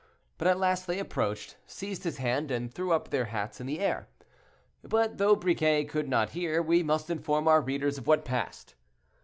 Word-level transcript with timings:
But 0.39 0.47
at 0.47 0.57
last 0.57 0.87
they 0.87 0.97
approached, 0.97 1.57
seized 1.67 2.05
his 2.05 2.17
hand, 2.17 2.49
and 2.49 2.73
threw 2.73 2.91
up 2.91 3.11
their 3.11 3.25
hats 3.25 3.61
in 3.61 3.67
the 3.67 3.79
air. 3.79 4.07
But 4.81 5.19
though 5.19 5.35
Briquet 5.35 5.85
could 5.85 6.09
not 6.09 6.31
hear, 6.31 6.59
we 6.59 6.81
must 6.81 7.11
inform 7.11 7.47
our 7.47 7.61
readers 7.61 7.99
of 7.99 8.07
what 8.07 8.25
passed. 8.25 8.73